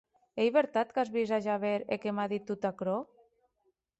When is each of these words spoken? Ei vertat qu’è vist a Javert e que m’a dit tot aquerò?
Ei 0.43 0.47
vertat 0.55 0.93
qu’è 0.95 1.05
vist 1.17 1.33
a 1.37 1.39
Javert 1.47 1.85
e 1.95 1.99
que 2.05 2.11
m’a 2.15 2.25
dit 2.31 2.43
tot 2.49 2.63
aquerò? 2.69 2.97